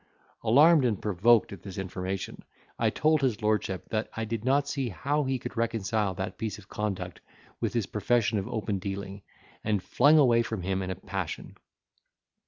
[0.43, 2.43] Alarmed and provoked at this information,
[2.79, 6.57] I told his lordship, that I did not see how he could reconcile that piece
[6.57, 7.19] of conduct
[7.59, 9.21] with his profession of open dealing,
[9.63, 11.55] and flung away from him in a passion.